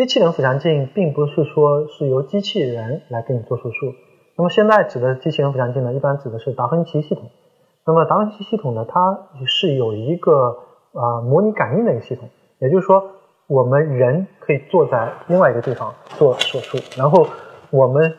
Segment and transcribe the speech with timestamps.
[0.00, 3.92] 机器人腹腔镜并不是说是由机器人来给你做手术。
[4.34, 7.28] 那么现在指的机器人腹腔镜呢，一般指的是达芬奇系统。
[7.84, 10.56] 那么达芬奇系统呢，它是有一个
[10.94, 13.10] 啊模拟感应的一个系统，也就是说，
[13.46, 17.26] 我们人可以坐在另外一个地方做手术，然后
[17.68, 18.14] 我们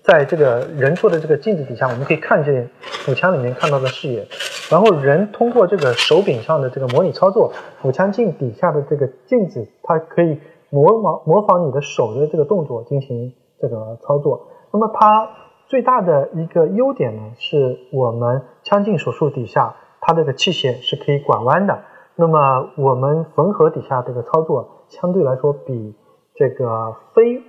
[0.00, 4.26] 在这个人坐的这个镜子底下，我们可以看见腹腔里面看到的视野，
[4.70, 7.52] 然后人通过这个手柄上的这个模拟操作，
[7.82, 14.48] 腹腔镜底下的这个镜子，它可以模仿模仿你的手的这个动作进行这个操作。
[14.72, 15.28] 那么它
[15.68, 21.82] 最大的一个优点呢，是我们腔镜手术底下，它这个器械是可以拐弯的。
[22.14, 25.94] 那么我们缝合底下这个操作，相对来说比
[26.34, 27.42] 这个非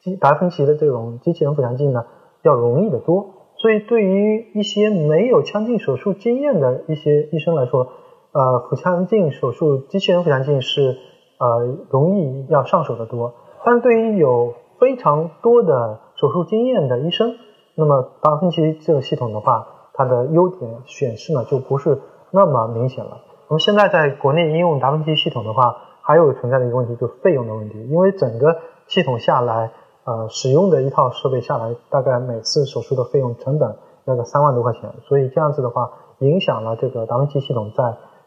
[0.00, 2.04] 机达芬奇的这种机器人腹腔镜呢，
[2.42, 3.30] 要容易得多。
[3.56, 7.88] 所以对于一些没有腔镜手术经验的一些医生来说，
[8.32, 10.96] 呃，腹腔镜手术机器人腹腔镜是
[11.40, 13.32] 呃容易要上手的多。
[13.64, 17.34] 但对于有非常多的手术经验的医生，
[17.74, 21.98] 那么达芬奇这个系统的话，它的优点显示呢就不是
[22.30, 23.18] 那么明显了。
[23.48, 29.72] 那么现在在国内应用达芬奇系统的话，还有存在的一个问题就是费用的问题，因为整个系统下来，
[30.04, 37.84] 呃，使用的一套设备下来，大概每次手术的费用成本要个三万多块钱，所以这样子的话，影响了这个达芬奇系统在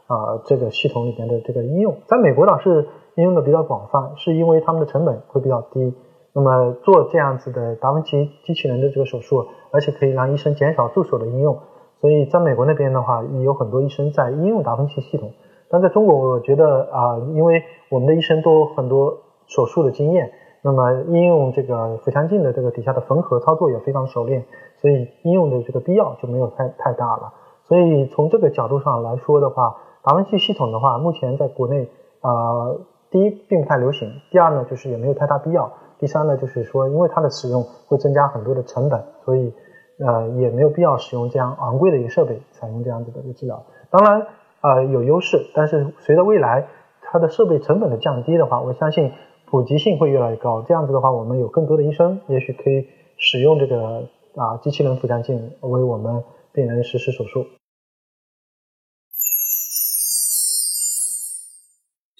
[0.08, 1.97] 啊这个系统里面的这个应用。
[2.08, 5.94] 在美国倒是应用的比较广泛，是因为他们的成本会比较低。
[6.33, 11.59] 那么做这样子的达芬奇机器人的这个手术，而且可以让医生减少助手的应用，
[12.02, 15.31] 所以在美国那边的话，有很多医生在应用达芬奇系统。
[15.69, 20.31] 但在中国，我觉得啊，因为我们的医生都很多手术的经验，
[20.64, 24.45] 那么应用这个腹腔镜的这个底下的缝合操作也非常熟练，
[24.78, 27.34] 所以应用的这个必要就没有太太大了。
[27.66, 31.89] 所以从这个角度上来说的话，达芬奇系统的话，目前在国内
[32.22, 32.73] 啊，
[33.14, 35.72] 第一并不太流行，第二呢，就是也没有太大必要。
[36.00, 39.53] 第三呢，就是说，因为它的使用会增加很多的成本，所以
[40.00, 43.63] 呃也没有必要使用这样昂贵的一个设备采用这样子的一个治疗。
[43.91, 44.25] 当然
[44.62, 46.66] 呃有优势，但是随着未来
[47.03, 49.12] 它的设备成本的降低的话，我相信
[49.46, 50.63] 普及性会越来越高。
[50.63, 52.88] 这样子的话，我们有更多的医生也许可以
[53.18, 57.46] 使用这个啊机器人腹腔镜为我们病人实施手术。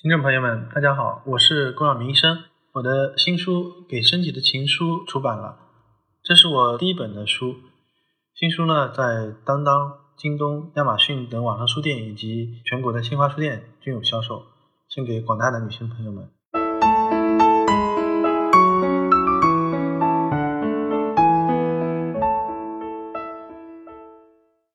[0.04, 2.44] 听众朋友们，大家好，我是郭晓明医生。
[2.74, 5.58] 我的新书《给身体的情书》出版了，
[6.22, 7.56] 这是我第一本的书。
[8.36, 14.44] 新书呢，在当当、京东、亚马逊等网上书店以及全国的新华书店均有销售，
[14.90, 16.30] 献给广大的女性朋友们。